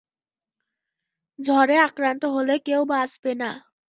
[1.39, 3.49] ঝড়ে আক্রান্ত হলে কেউ বাঁচবে না!